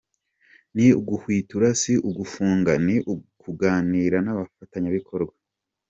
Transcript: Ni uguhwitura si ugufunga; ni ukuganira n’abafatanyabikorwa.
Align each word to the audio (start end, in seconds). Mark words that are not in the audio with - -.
Ni 0.75 0.87
uguhwitura 0.99 1.67
si 1.81 1.93
ugufunga; 2.09 2.71
ni 2.85 2.97
ukuganira 3.13 4.17
n’abafatanyabikorwa. 4.21 5.33